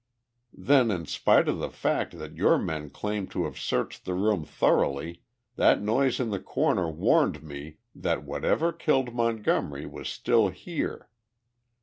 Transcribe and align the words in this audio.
"Then, 0.57 0.89
in 0.89 1.05
spite 1.05 1.47
of 1.47 1.59
the 1.59 1.69
fact 1.69 2.17
that 2.17 2.35
your 2.35 2.57
men 2.57 2.89
claimed 2.89 3.29
to 3.33 3.43
have 3.45 3.59
searched 3.59 4.03
the 4.03 4.15
room 4.15 4.43
thoroughly, 4.45 5.21
that 5.57 5.79
noise 5.79 6.19
in 6.19 6.31
the 6.31 6.39
corner 6.39 6.89
warned 6.89 7.43
me 7.43 7.77
that 7.93 8.23
whatever 8.23 8.71
killed 8.73 9.13
Montgomery 9.13 9.85
was 9.85 10.09
still 10.09 10.47
here. 10.49 11.07